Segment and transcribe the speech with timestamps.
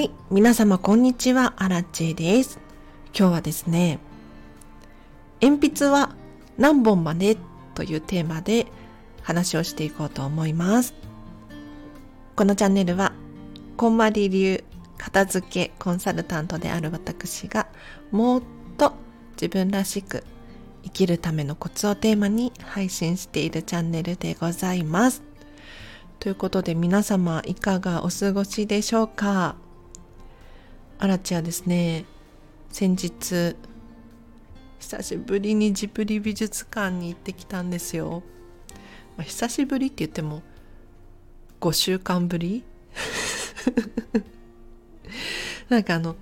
[0.00, 0.10] い。
[0.30, 1.54] 皆様、こんにちは。
[1.56, 2.58] アラチェです。
[3.16, 3.98] 今日はですね、
[5.40, 6.14] 鉛筆は
[6.58, 7.36] 何本まで
[7.74, 8.66] というテーマで
[9.22, 10.94] 話をしていこうと思います。
[12.34, 13.12] このチャンネルは、
[13.76, 14.64] こんまり流
[14.98, 17.66] 片付けコンサルタントである私が、
[18.10, 18.42] もっ
[18.76, 18.94] と
[19.32, 20.24] 自分らしく
[20.84, 25.22] 生きるためのコツをテーマに配信しているチャンネルでございます。
[26.18, 29.56] ということで皆様いかがお過ごしでしょうか？
[31.02, 32.04] アラチはですね、
[32.68, 33.56] 先日、
[34.80, 38.22] 久しぶりにジブリ美術館に行ってきたんですよ。
[39.16, 40.42] まあ、久しぶりって言っても
[41.58, 42.64] 5週間ぶり？
[45.70, 46.16] なんかあの、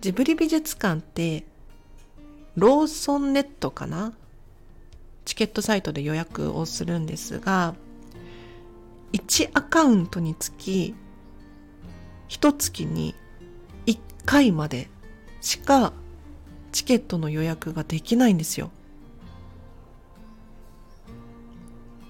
[0.00, 1.44] ジブリ美術館って
[2.54, 4.12] ローソンネットかな？
[5.24, 7.74] チケットサイトで予約をするんですが、
[9.12, 10.94] 1アカウントにつき、
[12.28, 13.16] 1月に
[14.24, 14.88] 回まで
[15.40, 15.92] しか
[16.72, 18.70] チケットの予約ができないんですよ。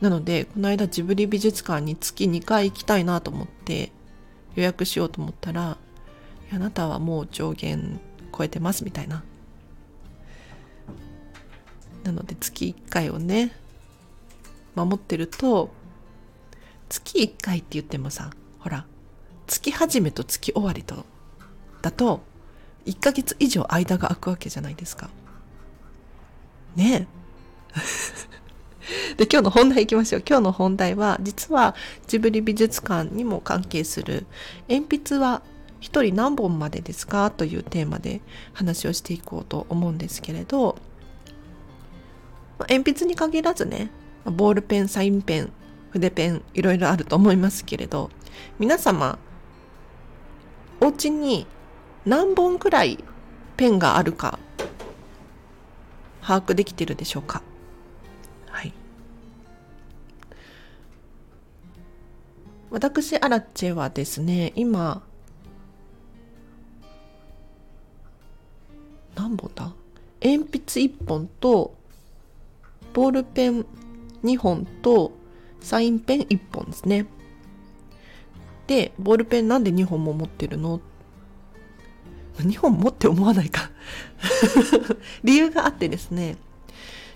[0.00, 3.92] なので、この間ジブリ美術館に月2回行きたいなと思って
[4.56, 5.78] 予約しようと思ったら、
[6.52, 8.00] あなたはもう上限
[8.36, 9.22] 超えてますみたいな。
[12.02, 13.52] なので月1回をね、
[14.74, 15.70] 守ってると、
[16.88, 18.86] 月1回って言ってもさ、ほら、
[19.46, 21.06] 月始めと月終わりと、
[21.82, 22.20] だと、
[22.86, 25.10] 1ヶ月以上間が空くわけじゃないですか。
[26.74, 27.06] ね。
[29.16, 30.22] で、今日の本題行きましょう。
[30.26, 31.74] 今日の本題は、実は
[32.06, 34.26] ジブリ美術館にも関係する、
[34.68, 35.42] 鉛筆は
[35.80, 38.20] 一人何本までですかというテーマで
[38.52, 40.76] 話をしていこうと思うんですけれど、
[42.58, 43.90] 鉛筆に限らずね、
[44.24, 45.52] ボールペン、サインペン、
[45.92, 48.10] 筆ペンいろいろあると思いますけれど
[48.58, 49.18] 皆様
[50.80, 51.46] お家に
[52.04, 53.02] 何本くらい
[53.56, 54.38] ペンがあるか
[56.20, 57.42] 把握できてるでしょうか？
[58.48, 58.72] はい。
[62.70, 65.02] 私アラチェはですね今
[69.14, 69.72] 何本だ？
[70.22, 71.74] 鉛筆1本と
[72.92, 73.66] ボールペン
[74.24, 75.12] 2本と
[75.60, 77.06] サインペン1本ですね。
[78.66, 80.80] で、ボールペンなんで2本も持ってるの？
[82.38, 83.70] ?2 本持って思わないか
[85.24, 86.36] 理由があってですね、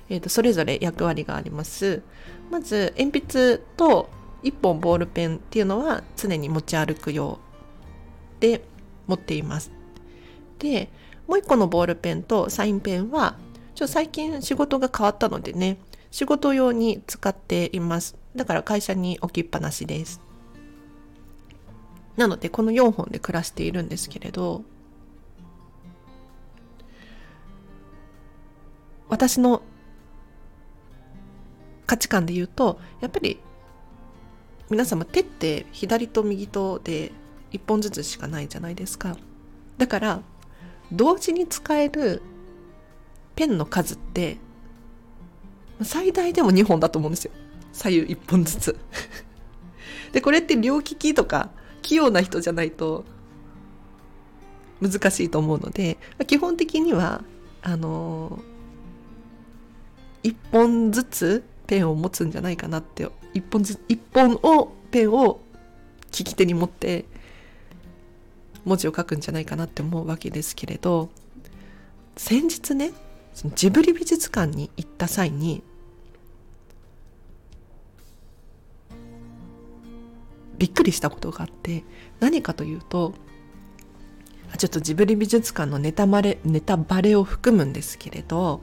[0.08, 2.02] えーと、それぞれ役割があります。
[2.50, 4.08] まず、鉛筆と
[4.42, 7.38] 1本ボールペンっていうのは常に持ち歩くよ
[8.38, 8.62] うで
[9.06, 9.70] 持っています。
[10.58, 10.90] で、
[11.26, 13.36] もう1個のボールペンとサインペンは、
[13.74, 15.78] ちょ最近仕事が変わったのでね、
[16.10, 18.16] 仕事用に使っています。
[18.34, 20.20] だから会社に置きっぱなしです。
[22.16, 24.64] なのでこの4本で暮らしているんですけれど
[29.08, 29.62] 私の
[31.86, 33.40] 価値観で言うとやっぱり
[34.68, 37.12] 皆様手って左と右とで
[37.52, 39.16] 1本ずつしかないじゃないですか。
[39.78, 40.22] だから
[40.92, 42.22] 同時に使える
[43.36, 44.38] ペンの数って
[45.82, 47.32] 最大でも2本だと思うんですよ。
[47.72, 48.76] 左右1本ずつ。
[50.12, 51.50] でこれって両利きとか
[51.82, 53.04] 器用な人じゃないと
[54.80, 57.22] 難しいと思うので基本的には
[57.62, 58.55] あのー、
[60.26, 65.40] 1本ずつペンを持つんじゃないかなって1本ず1本をペンを
[66.18, 67.04] 利き手に持って
[68.64, 71.10] 文字を書くんじゃないかなって思うわけですけれど
[72.16, 72.90] 先日ね
[73.54, 75.62] ジブリ美術館に行った際に
[80.58, 81.84] びっくりしたことがあって
[82.18, 83.14] 何かというと
[84.58, 88.60] ちょっとジブリ美術館のネタバレネタバレを含むんですけれど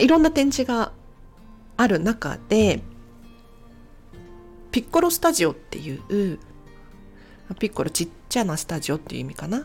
[0.00, 0.92] いろんな展示が
[1.76, 2.82] ある中で
[4.70, 6.38] ピッコロスタジオっていう
[7.58, 9.58] ピッコロちっちゃなスタジオっていう意味かな？
[9.58, 9.62] っ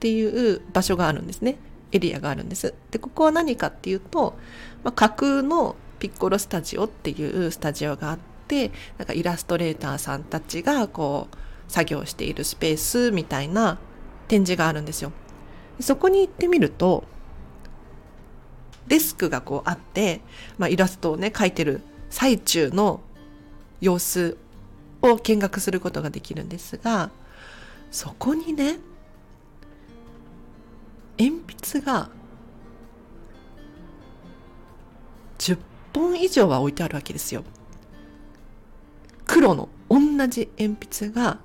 [0.00, 1.58] ていう場所があるんですね。
[1.92, 2.74] エリアがあるんです。
[2.90, 4.38] でここは何かっていうと、
[4.84, 11.36] まあ、架空のピッコロスタジオっていうスタジオがあってなんかイラストレーターさんたちがこう
[11.70, 13.78] 作業しているスペースみたいな
[14.28, 15.12] 展示があるんですよ。
[15.80, 17.04] そこに行ってみると
[18.88, 20.20] デスクがこうあって、
[20.56, 23.00] まあ、イラストをね描いてる最中の
[23.80, 24.36] 様子
[25.02, 27.10] を見学することができるんですが
[27.90, 28.78] そこにね
[31.18, 31.30] 鉛
[31.62, 32.10] 筆が
[35.38, 35.58] 10
[35.94, 37.44] 本以上は置いてあるわけですよ。
[39.26, 41.38] 黒の同じ鉛筆が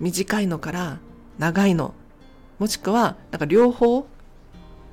[0.00, 0.98] 短いのから
[1.38, 1.94] 長いの
[2.58, 4.06] もしくはなんか両方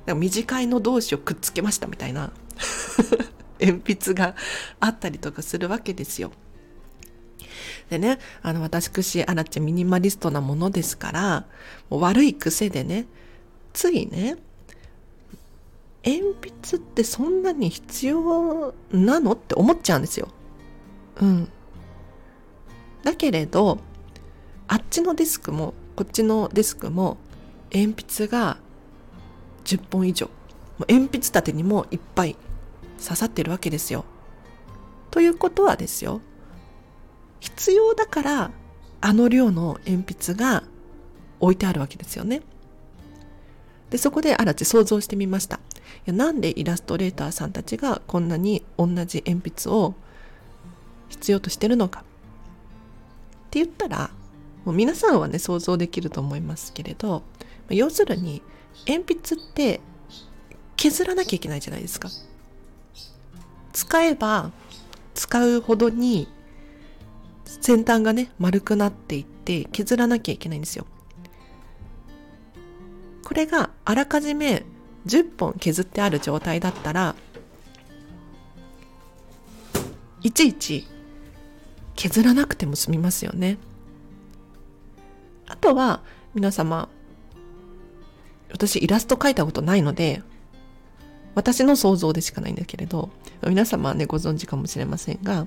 [0.06, 2.32] なんか短いの同士をくっつけましたみたいな
[3.60, 4.34] 鉛筆が
[4.80, 6.32] あったりとかするわけですよ。
[7.90, 11.46] でね、あの、私、アラチェミニマリストなものですから、
[11.88, 13.06] 悪い癖でね、
[13.72, 14.36] ついね、
[16.04, 16.22] 鉛
[16.62, 20.28] 筆ってそんなに必要なのって思っちゃうんですよ。
[21.20, 21.48] うん。
[23.02, 23.78] だけれど、
[24.68, 27.18] あっちのデスクも、こっちのデスクも、
[27.72, 28.58] 鉛筆が
[29.66, 30.30] 10本以上。
[30.88, 32.36] 鉛筆立てにもいっぱい
[33.02, 34.04] 刺さってるわけですよ。
[35.10, 36.20] ということはですよ。
[37.40, 38.50] 必要だから
[39.00, 40.62] あの量の鉛筆が
[41.40, 42.42] 置いてあるわけですよね。
[43.90, 45.56] で、そこであらち想像してみました。
[45.56, 45.58] い
[46.06, 49.94] やなんでイラストレーターさんたちがこんなに同じ鉛筆を
[51.08, 52.00] 必要としてるのか。
[52.00, 52.02] っ
[53.50, 54.10] て言ったら、
[54.64, 57.22] もう皆さんはね、想像できると思いますけれど、
[57.70, 58.42] 要するに、
[58.86, 59.80] 鉛筆って
[60.76, 62.08] 削らなきゃいけないじゃないですか。
[63.72, 64.52] 使えば
[65.14, 66.28] 使うほどに
[67.44, 70.86] 先端がね、丸くなっていって削らなきゃいけないんですよ。
[73.24, 74.64] これがあらかじめ
[75.06, 77.16] 10本削ってある状態だったら、
[80.22, 80.86] いちいち
[81.96, 83.58] 削らなくても済みますよね。
[85.48, 86.02] あとは
[86.34, 86.88] 皆様、
[88.56, 90.22] 私イラスト描いたことないので、
[91.34, 93.10] 私の想像でしかないんだけれど、
[93.46, 95.46] 皆様はね、ご存知かもしれませんが、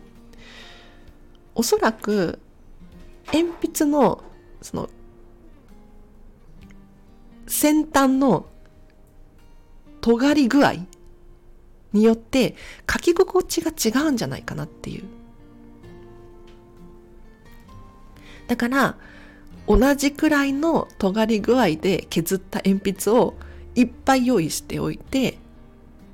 [1.56, 2.40] おそらく
[3.34, 4.24] 鉛筆の
[4.62, 4.90] その
[7.48, 8.46] 先端の
[10.02, 10.74] 尖り具合
[11.92, 12.56] によって
[12.90, 15.04] 書き心地が違うんじゃないかなっていう。
[18.48, 18.98] だから
[19.70, 23.36] 同じくらいの尖り具合で削った鉛筆を
[23.76, 25.38] いっぱい用意しておいて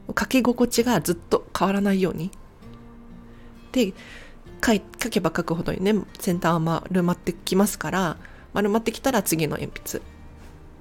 [0.08, 2.32] 書き心地がずっと変わらないように。
[3.72, 3.94] で、
[4.64, 8.18] 書書けば書くほどにね先端は丸まってきますから
[8.54, 10.02] 丸まってきたら次の鉛筆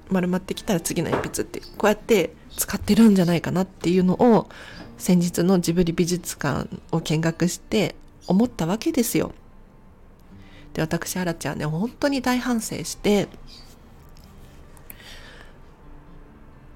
[0.09, 4.49] 丸まってきたら次の鉛筆ってこうやって使ってるんじゃないかなっていうのを
[4.97, 7.95] 先日のジブリ美術館を見学して
[8.27, 9.33] 思ったわけですよ。
[10.75, 13.29] で私アラちゃんね本当に大反省して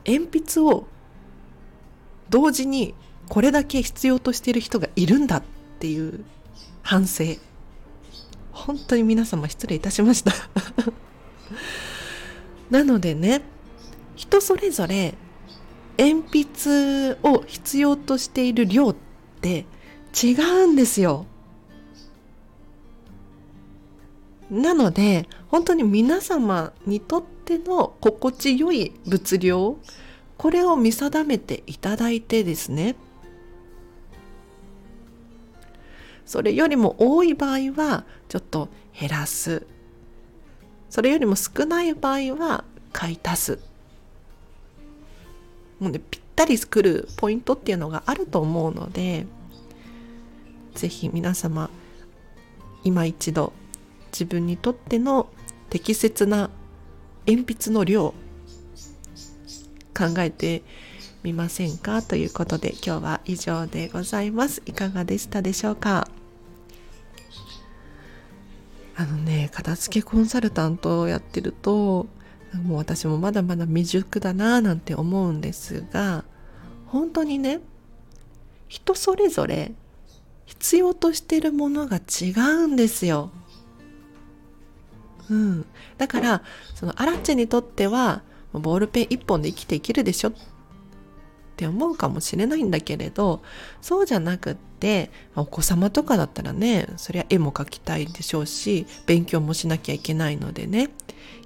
[0.08, 0.88] 鉛筆を
[2.30, 2.96] 同時に
[3.28, 5.44] これだけ必要としている人がいるんだっ
[5.80, 6.24] ていう
[6.82, 7.26] 反省。
[8.52, 10.32] 本当に皆様失礼いたしました。
[12.72, 13.42] なのでね
[14.16, 15.16] 人それぞれ
[15.98, 18.96] 鉛筆を必要としている量っ
[19.42, 19.66] て
[20.24, 21.26] 違うんですよ。
[24.50, 29.78] なので本当に皆様にとっての心地よい物量
[30.38, 32.96] これを見定めていただいてですね。
[36.26, 39.66] それよりも多い場合はちょっと減らす。
[40.90, 42.64] それよりも少ない場合は
[42.94, 43.60] 買い足す。
[45.80, 49.26] もうねぴったり作るポイントっていうのがあると思うので
[50.76, 51.70] 是非皆様
[52.84, 53.54] 今一度
[54.12, 55.30] 自分にとっての
[55.70, 56.50] 適切な
[57.28, 58.14] 鉛筆の量
[59.98, 60.64] 考えて
[61.24, 64.62] みませんかということで今日は以上でございます。
[64.66, 66.08] いかがでしたでしょうか？
[68.96, 72.08] あのね片付けコンサルタントをやってると
[72.64, 76.26] もう私もまだまだ未熟だなぁなんて思うんですが
[76.88, 77.62] 本当にね
[78.68, 79.72] 人それぞれ
[80.46, 83.32] 必要としてるものが違うんですよ。
[85.30, 85.66] うん。
[85.98, 86.44] だから、
[86.76, 88.22] そのアラチェにとっては、
[88.54, 90.34] ボールペン一本で生きていけるでしょっ
[91.60, 93.42] て思うかもしれないんだけれど
[93.82, 100.90] そうじゃなくってお子様とかだったらねそりゃ絵も描きたいでしょうし勉強もしなきゃいけないのでね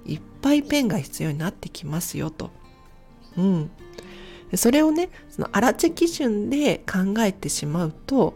[0.06, 2.50] いっぱいペンが必要になってきますよと。
[3.36, 3.70] うん。
[4.54, 8.34] それをねそのアラチェ基準で考えてしまうと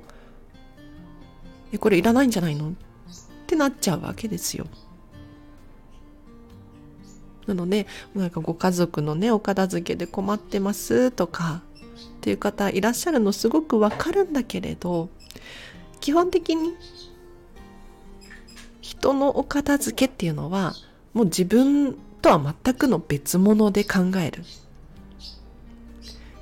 [1.73, 2.73] えこれいらないんじゃないのっ
[3.47, 4.67] てなっちゃうわけですよ。
[7.49, 11.63] なのでなんかご家族のねお片付けで困ってますとか
[12.19, 15.09] っていう方いらっしゃるのすごくわかるんだけれど
[16.01, 16.75] 基本的に
[18.81, 20.75] 人のお片付けっていうのは
[21.15, 24.45] もう自分とは全くの別物で考える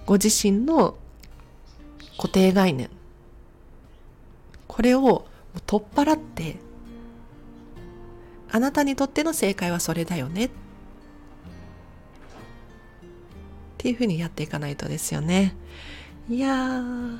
[0.04, 0.96] ご自身の
[2.16, 2.90] 固定概念
[4.66, 5.26] これを
[5.66, 6.56] 取っ払って、
[8.50, 10.46] あなたにとっての正解はそれだよね。
[10.46, 10.50] っ
[13.76, 15.54] っていうふうにやっていかないとですよね。
[16.30, 17.18] いやー、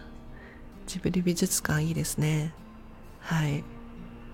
[0.87, 2.55] ジブリ美術館いいですね。
[3.21, 3.63] はい。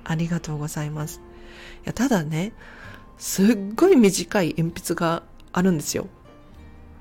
[0.04, 1.20] ありがとうございます。
[1.84, 2.52] いや、ただね、
[3.18, 6.06] すっごい短い鉛筆があるんですよ。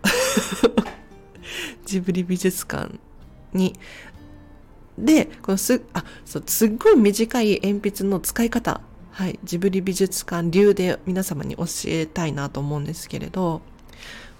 [1.85, 2.99] ジブリ美術館
[3.53, 3.75] に。
[4.97, 8.81] で、このす、あ、そう、すっごい短い鉛筆の使い方。
[9.11, 9.39] はい。
[9.43, 13.61] ジブリ美術館流で皆様に教えたいなと思うんですけれど、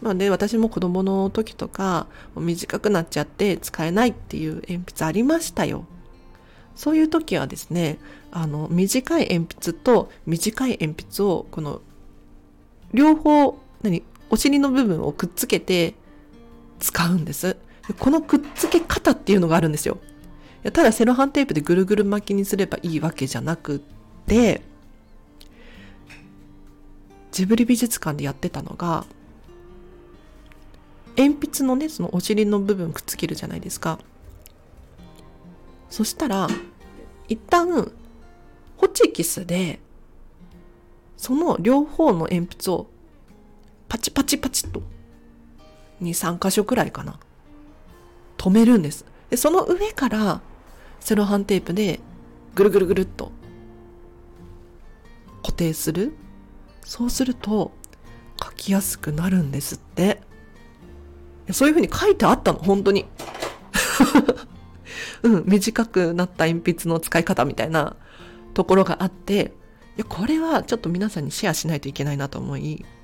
[0.01, 5.85] まあね、私も子供の時とか、短くなっちゃって使えないっていう鉛筆ありましたよ。
[6.75, 7.99] そういう時はですね、
[8.31, 11.81] あの、短い鉛筆と短い鉛筆を、この、
[12.93, 15.93] 両方、何、お尻の部分をくっつけて
[16.79, 17.57] 使うんです。
[17.99, 19.97] このくっつけ方っていうのがあるんですよ。
[20.63, 23.79] ただセロハンテープでぐるぐる巻きにすればいいわけじゃなくっ
[24.27, 24.61] て、
[27.31, 29.05] ジブリ美術館でやってたのが、
[31.17, 33.99] 鉛筆のね、そのお尻の部分くっつけるじゃないですか。
[35.89, 36.47] そしたら、
[37.27, 37.91] 一旦、
[38.77, 39.79] ホチキスで、
[41.17, 42.87] その両方の鉛筆を
[43.87, 44.81] パチパチパチと、
[46.01, 47.19] 2、3箇所くらいかな。
[48.37, 49.05] 止めるんです。
[49.29, 50.41] で、その上から、
[50.99, 51.99] セロハンテープで、
[52.55, 53.31] ぐるぐるぐるっと、
[55.43, 56.13] 固定する。
[56.85, 57.71] そうすると、
[58.43, 60.21] 書きやすくなるんですって。
[61.53, 63.05] そういうふうに書いてあったの、本当に。
[65.23, 67.95] うん、短くなった鉛筆の使い方みたいな
[68.53, 69.53] ところがあって、
[69.97, 72.85] いや、これはちょっと皆さんにシェアしないといけないなと思い。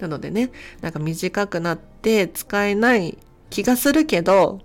[0.00, 0.50] なのでね、
[0.80, 3.18] なんか短くなって使えない
[3.50, 4.60] 気がするけど、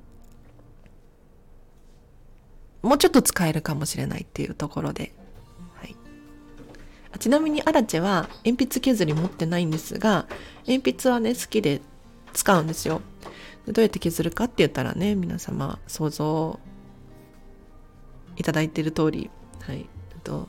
[2.81, 5.13] もうちょっと使えるかもしれないっていうところで。
[7.17, 10.27] ちなみにアラチェは鉛筆削り持ってないんですが、
[10.67, 11.81] 鉛筆はね、好きで
[12.33, 13.01] 使うんですよ。
[13.67, 16.59] どうやって削るかって言ったらね、皆様想像
[18.37, 19.29] いただいてる通り、
[19.61, 19.87] はい、
[20.23, 20.47] と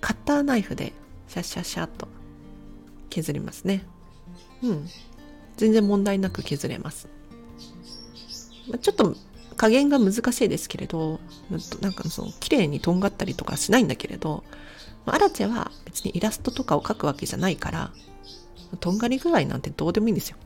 [0.00, 0.92] カッターナイフで
[1.28, 2.08] シャッシャッシャッと
[3.08, 3.84] 削りますね。
[4.62, 4.88] うん。
[5.56, 7.08] 全然問題なく削れます。
[8.80, 9.16] ちょっと
[9.56, 11.20] 加減が難しいですけれど、
[11.80, 14.44] なんかその綺麗にとんがったりとかしないんだけれど、
[15.12, 17.90] アラチェは別にイラストとかを描くわけじゃないから、
[18.80, 20.36] とんがり具合なんてどうでもいいんですよ。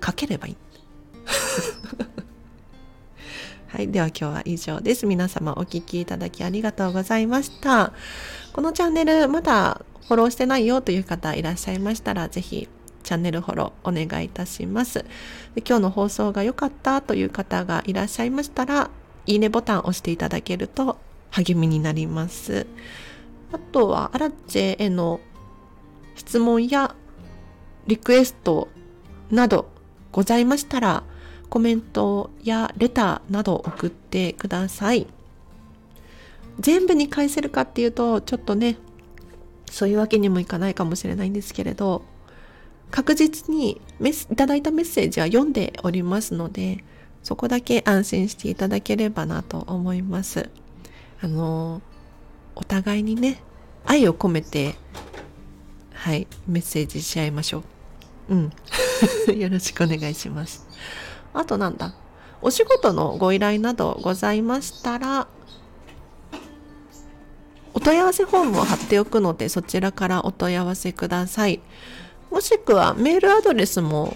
[0.00, 0.56] 描ければいい。
[3.68, 3.88] はい。
[3.88, 5.06] では今日は以上です。
[5.06, 7.92] 皆様お聴きいただきありがとうございました。
[8.52, 12.68] このチャンネルまだフォローしてないよという方いらっしゃいましたら、ぜひ
[13.02, 15.04] チャンネルフォローお願いいたします。
[15.54, 18.90] で今日の放送が良かったという方がいらっしゃいましたら、
[19.26, 20.98] いいねボタンを押していただけると
[21.30, 22.66] 励みになります。
[23.52, 25.20] あとは、アラチェへの
[26.14, 26.94] 質問や
[27.86, 28.68] リクエスト
[29.30, 29.70] など
[30.12, 31.02] ございましたら、
[31.48, 35.06] コメントやレターなど送ってください。
[36.60, 38.76] 全部に返せるかっていうと、ちょっとね、
[39.70, 42.02] そういうわけにもいかないかもしれないんですけれど、
[42.90, 46.84] 確実にメスいただいたメッセージは読んでおりますので、
[47.24, 50.50] そこだけ安心していただければなと思います。
[51.20, 51.82] あの、
[52.56, 53.42] お互いにね、
[53.84, 54.74] 愛を込めて、
[55.92, 57.62] はい、メッセージし合いましょ
[58.28, 58.34] う。
[58.34, 58.52] うん。
[59.38, 60.66] よろしくお願いします。
[61.32, 61.94] あとなんだ？
[62.42, 65.26] お仕事のご依頼などございましたら、
[67.72, 71.60] お問い合わせフォームを貼っておくので、そちらからお問い合わせください。
[72.30, 74.14] もしくはメールアドレスも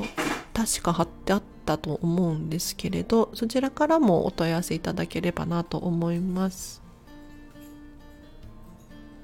[0.53, 6.83] 確か貼ってあったと思うんですけれど、そちらからもお問い合わせいただければなと思います。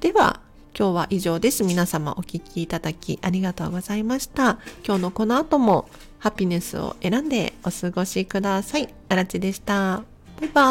[0.05, 0.41] では、
[0.79, 1.65] 今日は以上です。
[1.65, 4.59] 皆様お聴きいただきありがとうございました。
[4.87, 8.95] 今日のこの後もハピネスを選んでお過ごしください。
[9.09, 10.03] あらちでした。
[10.43, 10.63] バイバ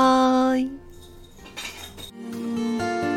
[0.52, 0.70] ー
[3.10, 3.13] イ。